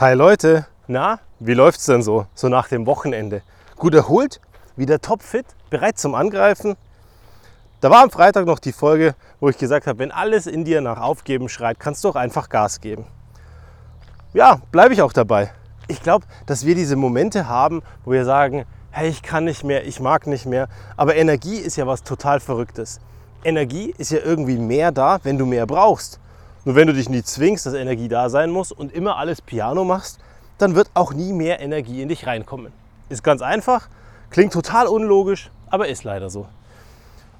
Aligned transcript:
Hi 0.00 0.14
Leute, 0.14 0.64
na, 0.86 1.18
wie 1.40 1.54
läuft's 1.54 1.86
denn 1.86 2.02
so, 2.02 2.26
so 2.32 2.48
nach 2.48 2.68
dem 2.68 2.86
Wochenende? 2.86 3.42
Gut 3.74 3.94
erholt? 3.94 4.40
Wieder 4.76 5.00
topfit? 5.00 5.44
Bereit 5.70 5.98
zum 5.98 6.14
Angreifen? 6.14 6.76
Da 7.80 7.90
war 7.90 8.04
am 8.04 8.10
Freitag 8.12 8.46
noch 8.46 8.60
die 8.60 8.70
Folge, 8.70 9.16
wo 9.40 9.48
ich 9.48 9.58
gesagt 9.58 9.88
habe, 9.88 9.98
wenn 9.98 10.12
alles 10.12 10.46
in 10.46 10.64
dir 10.64 10.80
nach 10.82 11.00
Aufgeben 11.00 11.48
schreit, 11.48 11.80
kannst 11.80 12.04
du 12.04 12.10
auch 12.10 12.14
einfach 12.14 12.48
Gas 12.48 12.80
geben. 12.80 13.06
Ja, 14.34 14.60
bleibe 14.70 14.94
ich 14.94 15.02
auch 15.02 15.12
dabei. 15.12 15.50
Ich 15.88 16.00
glaube, 16.00 16.26
dass 16.46 16.64
wir 16.64 16.76
diese 16.76 16.94
Momente 16.94 17.48
haben, 17.48 17.82
wo 18.04 18.12
wir 18.12 18.24
sagen, 18.24 18.66
hey, 18.92 19.08
ich 19.08 19.22
kann 19.22 19.46
nicht 19.46 19.64
mehr, 19.64 19.84
ich 19.84 19.98
mag 19.98 20.28
nicht 20.28 20.46
mehr. 20.46 20.68
Aber 20.96 21.16
Energie 21.16 21.56
ist 21.56 21.74
ja 21.74 21.88
was 21.88 22.04
total 22.04 22.38
Verrücktes. 22.38 23.00
Energie 23.42 23.92
ist 23.98 24.12
ja 24.12 24.20
irgendwie 24.24 24.58
mehr 24.58 24.92
da, 24.92 25.18
wenn 25.24 25.38
du 25.38 25.44
mehr 25.44 25.66
brauchst. 25.66 26.20
Nur 26.68 26.74
wenn 26.74 26.86
du 26.86 26.92
dich 26.92 27.08
nie 27.08 27.22
zwingst, 27.22 27.64
dass 27.64 27.72
Energie 27.72 28.08
da 28.08 28.28
sein 28.28 28.50
muss 28.50 28.72
und 28.72 28.92
immer 28.92 29.16
alles 29.16 29.40
Piano 29.40 29.84
machst, 29.84 30.18
dann 30.58 30.74
wird 30.74 30.90
auch 30.92 31.14
nie 31.14 31.32
mehr 31.32 31.60
Energie 31.60 32.02
in 32.02 32.10
dich 32.10 32.26
reinkommen. 32.26 32.74
Ist 33.08 33.24
ganz 33.24 33.40
einfach, 33.40 33.88
klingt 34.28 34.52
total 34.52 34.86
unlogisch, 34.86 35.50
aber 35.70 35.88
ist 35.88 36.04
leider 36.04 36.28
so. 36.28 36.46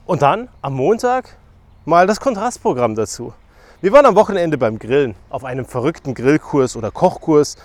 Und 0.07 0.23
dann 0.23 0.49
am 0.63 0.73
Montag 0.73 1.37
mal 1.85 2.07
das 2.07 2.21
Kontrastprogramm 2.21 2.95
dazu. 2.95 3.35
Wir 3.83 3.93
waren 3.93 4.07
am 4.07 4.17
Wochenende 4.17 4.57
beim 4.57 4.79
Grillen 4.79 5.15
auf 5.29 5.45
einem 5.45 5.67
verrückten 5.67 6.15
Grillkurs 6.15 6.75
oder 6.75 6.91
Kochkurs 6.91 7.57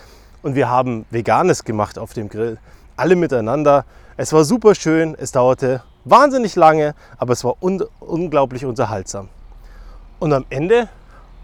und 0.41 0.55
wir 0.55 0.67
haben 0.67 1.05
Veganes 1.11 1.63
gemacht 1.63 1.97
auf 1.97 2.11
dem 2.11 2.27
Grill. 2.27 2.57
Alle 2.97 3.15
miteinander. 3.15 3.85
Es 4.17 4.33
war 4.33 4.43
super 4.43 4.75
schön, 4.75 5.15
es 5.17 5.31
dauerte 5.31 5.81
wahnsinnig 6.03 6.57
lange, 6.57 6.93
aber 7.17 7.31
es 7.31 7.45
war 7.45 7.55
un 7.63 7.81
unglaublich 8.01 8.65
unterhaltsam. 8.65 9.29
Und 10.19 10.33
am 10.33 10.45
Ende 10.49 10.89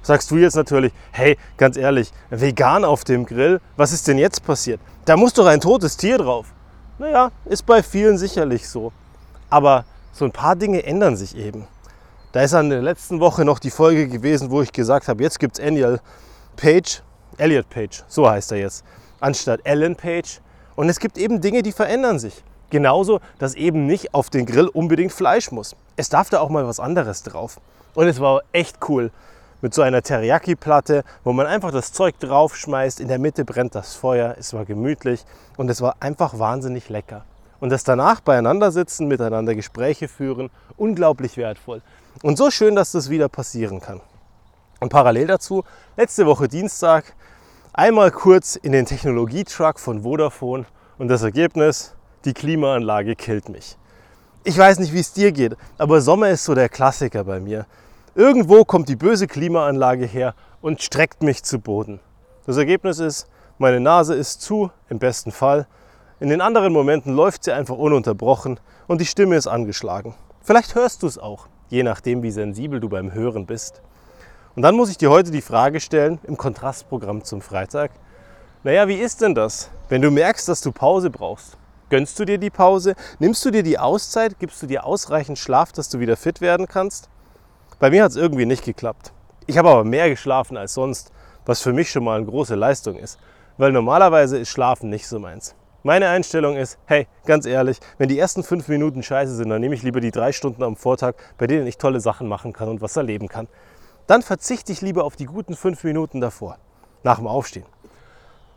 Sagst 0.02 0.32
du 0.32 0.38
jetzt 0.38 0.56
natürlich, 0.56 0.94
hey, 1.12 1.38
ganz 1.58 1.78
ehrlich, 1.78 2.12
vegan 2.30 2.86
auf 2.86 3.04
dem 3.04 3.26
Grill, 3.26 3.60
was 3.76 3.92
ist 3.92 4.08
denn 4.08 4.18
jetzt 4.18 4.46
passiert? 4.46 4.80
Da 5.06 5.18
muss 5.18 5.34
doch 5.34 5.46
ein 5.46 5.60
totes 5.60 5.98
Tier 5.98 6.18
drauf. 6.18 6.54
Naja, 6.98 7.32
ist 7.46 7.66
bei 7.66 7.84
vielen 7.84 8.18
sicherlich 8.18 8.68
so. 8.68 8.92
Aber 9.50 9.86
so 10.12 10.26
ein 10.26 10.32
paar 10.32 10.56
Dinge 10.56 10.84
ändern 10.84 11.16
sich 11.16 11.36
eben. 11.36 11.68
Da 12.32 12.42
ist 12.42 12.54
an 12.54 12.70
der 12.70 12.82
letzten 12.82 13.20
Woche 13.20 13.44
noch 13.44 13.60
die 13.60 13.72
Folge 13.72 14.08
gewesen, 14.08 14.52
wo 14.52 14.62
ich 14.62 14.72
gesagt 14.72 15.08
habe, 15.08 15.24
jetzt 15.24 15.40
gibt 15.40 15.58
es 15.58 15.66
Annual 15.66 16.00
Page, 16.56 17.02
Elliot 17.38 17.70
Page, 17.70 18.04
so 18.08 18.30
heißt 18.30 18.52
er 18.52 18.60
jetzt, 18.60 18.86
anstatt 19.20 19.62
Ellen 19.64 19.96
Page. 19.96 20.40
Und 20.76 20.90
es 20.90 21.00
gibt 21.00 21.18
eben 21.18 21.42
Dinge, 21.42 21.62
die 21.64 21.72
verändern 21.72 22.20
sich. 22.20 22.44
Genauso, 22.70 23.20
dass 23.40 23.56
eben 23.56 23.88
nicht 23.88 24.14
auf 24.14 24.30
den 24.30 24.46
Grill 24.46 24.68
unbedingt 24.68 25.12
Fleisch 25.12 25.52
muss. 25.52 25.76
Es 25.96 26.10
darf 26.10 26.30
da 26.30 26.40
auch 26.40 26.50
mal 26.50 26.68
was 26.68 26.80
anderes 26.80 27.24
drauf. 27.24 27.60
Und 27.96 28.08
es 28.08 28.20
war 28.20 28.42
echt 28.54 28.78
cool 28.88 29.12
mit 29.62 29.74
so 29.74 29.82
einer 29.82 30.02
Teriyaki-Platte, 30.02 31.04
wo 31.24 31.34
man 31.34 31.48
einfach 31.48 31.72
das 31.72 31.92
Zeug 31.92 32.20
draufschmeißt. 32.20 33.00
In 33.00 33.08
der 33.08 33.20
Mitte 33.20 33.46
brennt 33.46 33.76
das 33.76 33.96
Feuer. 33.96 34.36
Es 34.40 34.54
war 34.54 34.66
gemütlich 34.66 35.26
und 35.58 35.70
es 35.70 35.82
war 35.82 35.96
einfach 36.00 36.40
wahnsinnig 36.40 36.90
lecker. 36.90 37.26
Und 37.60 37.70
das 37.70 37.84
danach 37.84 38.22
beieinander 38.22 38.72
sitzen, 38.72 39.08
miteinander 39.08 39.56
Gespräche 39.56 40.08
führen, 40.08 40.50
unglaublich 40.78 41.36
wertvoll. 41.38 41.82
Und 42.24 42.38
so 42.38 42.52
schön, 42.52 42.76
dass 42.76 42.92
das 42.92 43.10
wieder 43.10 43.28
passieren 43.28 43.82
kann. 43.82 44.02
Und 44.80 44.90
parallel 44.90 45.28
dazu, 45.28 45.64
letzte 45.98 46.26
Woche 46.26 46.48
Dienstag, 46.48 47.14
einmal 47.74 48.12
kurz 48.12 48.56
in 48.56 48.72
den 48.72 48.86
Technologietruck 48.86 49.80
von 49.80 50.04
Vodafone 50.04 50.66
und 50.98 51.10
das 51.10 51.22
Ergebnis, 51.22 51.94
die 52.24 52.34
Klimaanlage 52.34 53.16
killt 53.16 53.50
mich. 53.50 53.78
Ich 54.46 54.58
weiß 54.58 54.80
nicht, 54.80 54.94
wie 54.94 55.00
es 55.00 55.12
dir 55.12 55.34
geht, 55.34 55.58
aber 55.78 56.00
Sommer 56.00 56.30
ist 56.30 56.46
so 56.46 56.56
der 56.56 56.70
Klassiker 56.70 57.26
bei 57.26 57.42
mir. 57.42 57.66
Irgendwo 58.20 58.66
kommt 58.66 58.90
die 58.90 58.98
böse 58.98 59.28
Klimaanlage 59.28 60.06
her 60.06 60.36
und 60.60 60.82
streckt 60.82 61.24
mich 61.24 61.42
zu 61.44 61.58
Boden. 61.58 62.02
Das 62.46 62.58
Ergebnis 62.58 63.00
ist, 63.00 63.30
meine 63.60 63.80
Nase 63.80 64.14
ist 64.14 64.42
zu, 64.42 64.72
im 64.90 65.00
besten 65.00 65.32
Fall. 65.32 65.68
In 66.20 66.28
den 66.28 66.42
anderen 66.42 66.74
Momenten 66.74 67.16
läuft 67.16 67.46
sie 67.46 67.54
einfach 67.54 67.78
ununterbrochen 67.78 68.60
und 68.88 69.00
die 69.00 69.06
Stimme 69.06 69.38
ist 69.38 69.48
angeschlagen. 69.48 70.16
Vielleicht 70.42 70.76
hörst 70.76 71.02
du 71.02 71.08
es 71.08 71.18
auch, 71.18 71.48
je 71.70 71.82
nachdem, 71.84 72.22
wie 72.22 72.32
sensibel 72.32 72.82
du 72.82 72.90
beim 72.90 73.14
Hören 73.14 73.46
bist. 73.46 73.82
Und 74.54 74.64
dann 74.64 74.76
muss 74.76 74.90
ich 74.90 74.98
dir 74.98 75.12
heute 75.12 75.32
die 75.32 75.42
Frage 75.42 75.80
stellen, 75.80 76.20
im 76.24 76.36
Kontrastprogramm 76.36 77.24
zum 77.24 77.40
Freitag, 77.40 77.92
naja, 78.66 78.90
wie 78.90 79.00
ist 79.00 79.22
denn 79.22 79.34
das, 79.34 79.70
wenn 79.88 80.02
du 80.02 80.12
merkst, 80.12 80.46
dass 80.50 80.60
du 80.60 80.74
Pause 80.74 81.10
brauchst? 81.10 81.58
Gönnst 81.90 82.20
du 82.20 82.26
dir 82.26 82.38
die 82.38 82.50
Pause? 82.50 82.96
Nimmst 83.20 83.46
du 83.46 83.52
dir 83.52 83.64
die 83.64 83.80
Auszeit? 83.80 84.40
Gibst 84.40 84.62
du 84.62 84.68
dir 84.68 84.84
ausreichend 84.84 85.40
Schlaf, 85.40 85.72
dass 85.72 85.88
du 85.88 86.02
wieder 86.02 86.18
fit 86.18 86.42
werden 86.42 86.68
kannst? 86.68 87.10
Bei 87.80 87.90
mir 87.90 88.04
hat 88.04 88.12
es 88.12 88.18
irgendwie 88.18 88.46
nicht 88.46 88.66
geklappt. 88.66 89.14
Ich 89.48 89.58
habe 89.58 89.70
aber 89.70 89.86
mehr 89.86 90.10
geschlafen 90.10 90.58
als 90.58 90.74
sonst, 90.74 91.14
was 91.46 91.62
für 91.62 91.72
mich 91.72 91.90
schon 91.90 92.04
mal 92.04 92.18
eine 92.18 92.26
große 92.26 92.56
Leistung 92.56 92.98
ist. 92.98 93.18
Weil 93.58 93.72
normalerweise 93.72 94.38
ist 94.38 94.50
Schlafen 94.50 94.90
nicht 94.90 95.08
so 95.08 95.18
meins. 95.18 95.56
Meine 95.84 96.10
Einstellung 96.10 96.58
ist, 96.58 96.78
hey, 96.88 97.08
ganz 97.26 97.46
ehrlich, 97.46 97.80
wenn 97.98 98.10
die 98.10 98.20
ersten 98.20 98.44
fünf 98.44 98.68
Minuten 98.68 99.02
scheiße 99.02 99.34
sind, 99.34 99.50
dann 99.50 99.62
nehme 99.62 99.76
ich 99.76 99.84
lieber 99.84 100.02
die 100.02 100.12
drei 100.12 100.34
Stunden 100.34 100.62
am 100.62 100.76
Vortag, 100.76 101.16
bei 101.38 101.48
denen 101.48 101.68
ich 101.68 101.78
tolle 101.78 102.02
Sachen 102.02 102.28
machen 102.28 102.52
kann 102.52 102.68
und 102.68 102.82
was 102.82 102.98
erleben 102.98 103.30
kann. 103.30 103.48
Dann 104.08 104.24
verzichte 104.24 104.74
ich 104.74 104.82
lieber 104.82 105.06
auf 105.06 105.16
die 105.16 105.26
guten 105.26 105.56
fünf 105.56 105.86
Minuten 105.86 106.20
davor, 106.20 106.58
nach 107.04 107.16
dem 107.16 107.28
Aufstehen. 107.28 107.66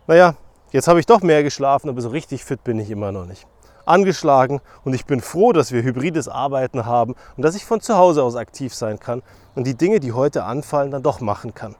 Naja, 0.08 0.34
jetzt 0.72 0.88
habe 0.88 0.98
ich 0.98 1.06
doch 1.06 1.22
mehr 1.22 1.44
geschlafen, 1.44 1.88
aber 1.88 2.00
so 2.00 2.08
richtig 2.08 2.44
fit 2.44 2.64
bin 2.64 2.80
ich 2.80 2.90
immer 2.90 3.12
noch 3.12 3.26
nicht 3.26 3.46
angeschlagen 3.84 4.60
und 4.84 4.94
ich 4.94 5.06
bin 5.06 5.20
froh, 5.20 5.52
dass 5.52 5.72
wir 5.72 5.82
hybrides 5.82 6.28
Arbeiten 6.28 6.86
haben 6.86 7.14
und 7.36 7.42
dass 7.42 7.54
ich 7.54 7.64
von 7.64 7.80
zu 7.80 7.96
Hause 7.96 8.22
aus 8.22 8.36
aktiv 8.36 8.74
sein 8.74 8.98
kann 8.98 9.22
und 9.54 9.66
die 9.66 9.74
Dinge, 9.74 10.00
die 10.00 10.12
heute 10.12 10.44
anfallen, 10.44 10.90
dann 10.90 11.02
doch 11.02 11.20
machen 11.20 11.54
kann. 11.54 11.74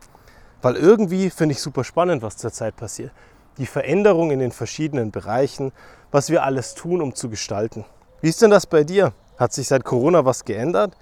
Weil 0.63 0.77
irgendwie 0.77 1.31
finde 1.31 1.55
ich 1.55 1.61
super 1.61 1.85
spannend, 1.85 2.23
was 2.23 2.37
zurzeit 2.37 2.77
passiert. 2.77 3.11
Die 3.59 3.67
Veränderung 3.67 4.31
in 4.31 4.39
den 4.39 4.53
verschiedenen 4.53 5.11
Bereichen, 5.11 5.73
was 6.11 6.31
wir 6.31 6.45
alles 6.45 6.75
tun, 6.75 7.03
um 7.03 7.15
zu 7.15 7.29
gestalten. 7.29 7.85
Wie 8.21 8.29
ist 8.29 8.41
denn 8.41 8.51
das 8.51 8.67
bei 8.67 8.85
dir? 8.85 9.13
Hat 9.37 9.53
sich 9.53 9.69
seit 9.69 9.85
Corona 9.85 10.25
was 10.25 10.45
geändert? 10.45 10.97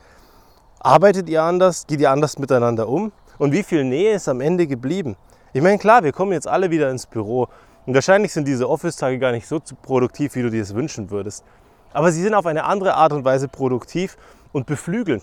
Arbeitet 0.78 1.28
ihr 1.28 1.42
anders? 1.42 1.86
Geht 1.86 2.00
ihr 2.00 2.10
anders 2.10 2.38
miteinander 2.38 2.88
um? 2.88 3.12
Und 3.38 3.52
wie 3.52 3.62
viel 3.62 3.84
Nähe 3.84 4.14
ist 4.14 4.28
am 4.28 4.40
Ende 4.40 4.66
geblieben? 4.66 5.16
Ich 5.52 5.62
meine, 5.62 5.78
klar, 5.78 6.04
wir 6.04 6.12
kommen 6.12 6.32
jetzt 6.32 6.48
alle 6.48 6.70
wieder 6.70 6.90
ins 6.90 7.06
Büro 7.06 7.48
und 7.86 7.94
wahrscheinlich 7.94 8.32
sind 8.32 8.46
diese 8.46 8.68
Office-Tage 8.68 9.18
gar 9.18 9.32
nicht 9.32 9.46
so 9.46 9.60
produktiv, 9.82 10.34
wie 10.34 10.42
du 10.42 10.50
dir 10.50 10.62
es 10.62 10.74
wünschen 10.74 11.10
würdest. 11.10 11.44
Aber 11.92 12.12
sie 12.12 12.22
sind 12.22 12.34
auf 12.34 12.46
eine 12.46 12.64
andere 12.64 12.94
Art 12.94 13.12
und 13.12 13.24
Weise 13.24 13.48
produktiv 13.48 14.16
und 14.52 14.66
beflügeln. 14.66 15.22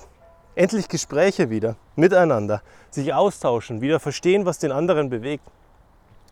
Endlich 0.56 0.88
Gespräche 0.88 1.50
wieder, 1.50 1.75
miteinander, 1.96 2.62
sich 2.90 3.13
austauschen, 3.13 3.81
wieder 3.81 4.00
verstehen, 4.00 4.46
was 4.46 4.59
den 4.59 4.72
anderen 4.72 5.09
bewegt. 5.09 5.44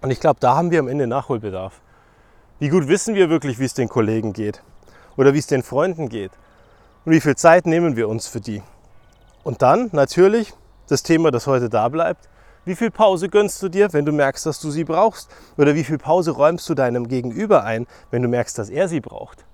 Und 0.02 0.12
ich 0.12 0.19
glaube, 0.19 0.40
da 0.40 0.56
haben 0.56 0.72
wir 0.72 0.80
am 0.80 0.88
Ende 0.88 1.08
Nachholbedarf. 1.08 1.80
Wie 2.59 2.69
gut 2.69 2.88
wissen 2.88 3.16
wir 3.16 3.30
wirklich, 3.30 3.59
wie 3.59 3.66
es 3.66 3.74
den 3.74 3.88
Kollegen 3.88 4.34
geht? 4.34 4.64
Oder 5.18 5.34
wie 5.34 5.40
es 5.40 5.47
den 5.47 5.64
Freunden 5.64 6.09
geht? 6.09 6.31
Und 7.06 7.12
wie 7.12 7.22
viel 7.22 7.35
Zeit 7.35 7.66
nehmen 7.66 7.96
wir 7.96 8.09
uns 8.09 8.28
für 8.28 8.41
die? 8.41 8.64
Und 9.44 9.62
dann 9.62 9.90
natürlich 9.91 10.53
das 10.88 11.03
Thema, 11.03 11.31
das 11.31 11.47
heute 11.47 11.69
da 11.69 11.88
bleibt, 11.88 12.28
wie 12.66 12.76
viel 12.76 12.92
Pause 12.92 13.30
gönnst 13.30 13.62
du 13.62 13.70
dir, 13.70 13.94
wenn 13.94 14.06
du 14.06 14.12
merkst, 14.12 14.46
dass 14.46 14.59
du 14.59 14.72
sie 14.72 14.84
brauchst? 14.84 15.30
Oder 15.58 15.76
wie 15.76 15.84
viel 15.84 15.98
Pause 15.98 16.31
räumst 16.31 16.68
du 16.68 16.74
deinem 16.74 17.08
Gegenüber 17.08 17.64
ein, 17.64 17.88
wenn 18.12 18.22
du 18.22 18.28
merkst, 18.28 18.58
dass 18.58 18.70
er 18.70 18.88
sie 18.88 19.00
braucht? 19.00 19.46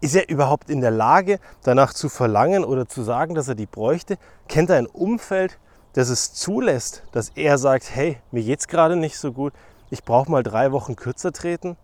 Ist 0.00 0.14
er 0.14 0.28
überhaupt 0.28 0.68
in 0.68 0.82
der 0.82 0.90
Lage, 0.90 1.40
danach 1.62 1.94
zu 1.94 2.10
verlangen 2.10 2.64
oder 2.64 2.86
zu 2.86 3.02
sagen, 3.02 3.34
dass 3.34 3.48
er 3.48 3.54
die 3.54 3.66
bräuchte? 3.66 4.18
Kennt 4.48 4.68
er 4.68 4.76
ein 4.76 4.86
Umfeld, 4.86 5.58
das 5.94 6.10
es 6.10 6.34
zulässt, 6.34 7.02
dass 7.12 7.30
er 7.30 7.56
sagt, 7.56 7.94
hey, 7.94 8.18
mir 8.30 8.42
geht's 8.42 8.68
gerade 8.68 8.96
nicht 8.96 9.16
so 9.16 9.32
gut, 9.32 9.54
ich 9.90 10.04
brauche 10.04 10.30
mal 10.30 10.42
drei 10.42 10.72
Wochen 10.72 10.96
kürzer 10.96 11.32
treten? 11.32 11.76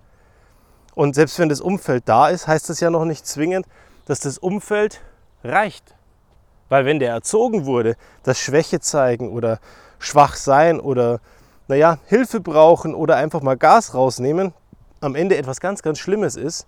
Und 0.94 1.14
selbst 1.14 1.38
wenn 1.38 1.48
das 1.48 1.62
Umfeld 1.62 2.02
da 2.06 2.28
ist, 2.28 2.46
heißt 2.46 2.68
das 2.68 2.80
ja 2.80 2.90
noch 2.90 3.06
nicht 3.06 3.26
zwingend, 3.26 3.66
dass 4.04 4.20
das 4.20 4.36
Umfeld 4.36 5.00
reicht. 5.42 5.94
Weil 6.68 6.84
wenn 6.84 6.98
der 6.98 7.12
erzogen 7.12 7.64
wurde, 7.64 7.96
das 8.22 8.38
Schwäche 8.38 8.80
zeigen 8.80 9.30
oder 9.30 9.60
schwach 10.00 10.34
sein 10.34 10.80
oder 10.80 11.20
naja, 11.68 11.98
Hilfe 12.06 12.40
brauchen 12.40 12.96
oder 12.96 13.14
einfach 13.16 13.42
mal 13.42 13.56
Gas 13.56 13.94
rausnehmen, 13.94 14.52
am 15.00 15.14
Ende 15.14 15.36
etwas 15.36 15.60
ganz, 15.60 15.82
ganz 15.82 16.00
Schlimmes 16.00 16.34
ist, 16.34 16.66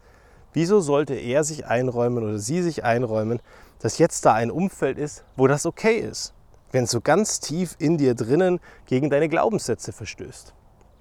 wieso 0.52 0.80
sollte 0.80 1.14
er 1.14 1.42
sich 1.42 1.66
einräumen 1.66 2.22
oder 2.22 2.38
sie 2.38 2.62
sich 2.62 2.84
einräumen, 2.84 3.40
dass 3.80 3.98
jetzt 3.98 4.24
da 4.24 4.34
ein 4.34 4.52
Umfeld 4.52 4.98
ist, 4.98 5.24
wo 5.34 5.48
das 5.48 5.66
okay 5.66 5.96
ist, 5.96 6.34
wenn 6.70 6.84
es 6.84 6.92
so 6.92 7.00
ganz 7.00 7.40
tief 7.40 7.74
in 7.78 7.98
dir 7.98 8.14
drinnen 8.14 8.60
gegen 8.86 9.10
deine 9.10 9.28
Glaubenssätze 9.28 9.92
verstößt. 9.92 10.54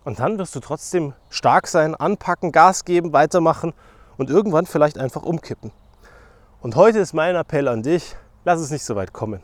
Und 0.03 0.19
dann 0.19 0.39
wirst 0.39 0.55
du 0.55 0.61
trotzdem 0.61 1.13
stark 1.29 1.67
sein, 1.67 1.94
anpacken, 1.94 2.51
Gas 2.51 2.85
geben, 2.85 3.13
weitermachen 3.13 3.73
und 4.17 4.31
irgendwann 4.31 4.65
vielleicht 4.65 4.97
einfach 4.97 5.21
umkippen. 5.21 5.71
Und 6.61 6.75
heute 6.75 7.00
ist 7.00 7.13
mein 7.13 7.35
Appell 7.35 7.67
an 7.67 7.83
dich, 7.83 8.15
lass 8.45 8.59
es 8.59 8.71
nicht 8.71 8.83
so 8.83 8.95
weit 8.95 9.13
kommen. 9.13 9.41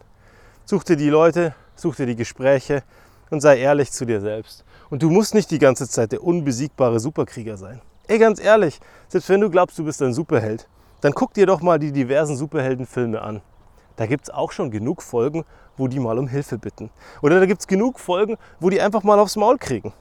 Such 0.65 0.83
dir 0.83 0.95
die 0.95 1.09
Leute, 1.09 1.53
such 1.79 1.95
dir 1.95 2.05
die 2.05 2.15
Gespräche 2.15 2.83
und 3.29 3.41
sei 3.41 3.59
ehrlich 3.59 3.91
zu 3.91 4.05
dir 4.05 4.21
selbst. 4.21 4.65
Und 4.89 5.03
du 5.03 5.09
musst 5.09 5.33
nicht 5.33 5.51
die 5.51 5.59
ganze 5.59 5.87
Zeit 5.87 6.11
der 6.11 6.23
unbesiegbare 6.23 6.99
Superkrieger 6.99 7.57
sein. 7.57 7.81
Ey, 8.07 8.19
ganz 8.19 8.39
ehrlich, 8.39 8.79
selbst 9.09 9.29
wenn 9.29 9.41
du 9.41 9.49
glaubst, 9.49 9.77
du 9.77 9.83
bist 9.83 10.01
ein 10.01 10.13
Superheld, 10.13 10.67
dann 11.01 11.13
guck 11.13 11.33
dir 11.33 11.45
doch 11.45 11.61
mal 11.61 11.77
die 11.77 11.91
diversen 11.91 12.35
Superheldenfilme 12.35 13.21
an. 13.21 13.41
Da 13.97 14.05
gibt 14.05 14.25
es 14.25 14.33
auch 14.33 14.51
schon 14.51 14.71
genug 14.71 15.01
Folgen, 15.03 15.43
wo 15.75 15.87
die 15.87 15.99
mal 15.99 16.17
um 16.17 16.27
Hilfe 16.27 16.57
bitten. 16.57 16.89
Oder 17.21 17.39
da 17.39 17.45
gibt 17.45 17.61
es 17.61 17.67
genug 17.67 17.99
Folgen, 17.99 18.37
wo 18.59 18.69
die 18.69 18.81
einfach 18.81 19.03
mal 19.03 19.19
aufs 19.19 19.35
Maul 19.35 19.57
kriegen. 19.57 19.93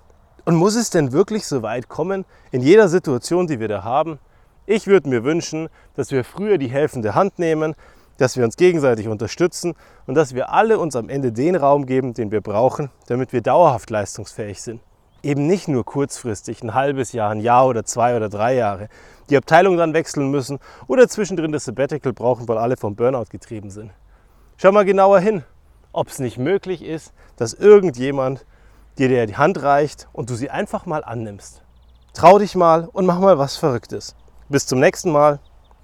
Und 0.45 0.55
muss 0.55 0.77
es 0.77 0.91
denn 0.91 1.13
wirklich 1.13 1.47
so 1.47 1.63
weit 1.63 1.89
kommen, 1.89 2.25
in 2.53 2.63
jeder 2.63 2.89
Situation, 2.89 3.47
die 3.47 3.59
wir 3.59 3.69
da 3.69 3.83
haben? 3.83 4.19
Ich 4.65 4.87
würde 4.87 5.09
mir 5.09 5.25
wünschen, 5.25 5.69
dass 5.95 6.13
wir 6.13 6.25
früher 6.25 6.59
die 6.59 6.69
helfende 6.69 7.15
Hand 7.15 7.39
nehmen, 7.39 7.75
dass 8.19 8.37
wir 8.37 8.45
uns 8.45 8.57
gegenseitig 8.57 9.09
unterstützen 9.09 9.75
und 10.07 10.15
dass 10.15 10.35
wir 10.35 10.53
alle 10.53 10.79
uns 10.79 10.97
am 10.97 11.09
Ende 11.09 11.33
den 11.33 11.57
Raum 11.57 11.87
geben, 11.87 12.15
den 12.15 12.31
wir 12.31 12.41
brauchen, 12.41 12.91
damit 13.07 13.33
wir 13.33 13.43
dauerhaft 13.43 13.91
leistungsfähig 13.91 14.63
sind. 14.63 14.81
Eben 15.23 15.47
nicht 15.47 15.69
nur 15.69 15.85
kurzfristig, 15.85 16.63
ein 16.63 16.75
halbes 16.75 17.13
Jahr, 17.13 17.31
ein 17.31 17.41
Jahr 17.41 17.67
oder 17.67 17.85
zwei 17.85 18.17
oder 18.17 18.29
drei 18.29 18.55
Jahre, 18.55 18.89
die 19.29 19.37
Abteilung 19.37 19.77
dann 19.77 19.95
wechseln 19.95 20.31
müssen 20.31 20.59
oder 20.87 21.09
zwischendrin 21.09 21.53
das 21.53 21.65
Sabbatical 21.65 22.13
brauchen, 22.13 22.47
weil 22.49 22.59
alle 22.59 22.77
vom 22.77 22.95
Burnout 22.95 23.27
getrieben 23.31 23.71
sind. 23.71 23.91
Schau 24.57 24.73
mal 24.73 24.85
genauer 24.85 25.21
hin, 25.21 25.43
ob 25.93 26.09
es 26.09 26.19
nicht 26.19 26.39
möglich 26.39 26.83
ist, 26.83 27.13
dass 27.37 27.55
irgendjemand 27.55 28.47
dir 28.99 29.27
die 29.27 29.37
Hand 29.37 29.63
reicht 29.63 30.09
und 30.13 30.31
du 30.31 30.35
sie 30.35 30.51
einfach 30.51 30.87
mal 30.87 31.05
annimmst. 31.05 31.63
Trau 32.15 32.39
dich 32.39 32.55
mal 32.55 32.89
und 32.93 33.05
mach 33.05 33.19
mal 33.19 33.39
was 33.39 33.57
Verrücktes. 33.57 34.15
Bis 34.49 34.67
zum 34.67 34.81
nächsten 34.81 35.11
Mal. 35.11 35.41